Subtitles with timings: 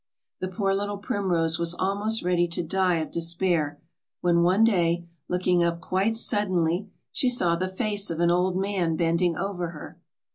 [0.39, 3.79] The poor little primrose was almost ready to die of despair,
[4.21, 8.95] when one day, looking up quite suddenly, she saw the face of an old man
[8.95, 9.99] bending over her.